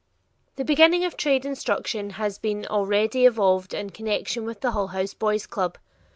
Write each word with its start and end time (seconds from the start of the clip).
The 0.55 0.65
beginning 0.65 1.03
of 1.05 1.15
trade 1.15 1.45
instruction 1.45 2.09
has 2.17 2.39
been 2.39 2.65
already 2.65 3.23
evolved 3.27 3.71
in 3.75 3.91
connection 3.91 4.45
with 4.45 4.61
the 4.61 4.71
Hull 4.71 4.87
House 4.87 5.13
Boys' 5.13 5.45
club. 5.45 5.77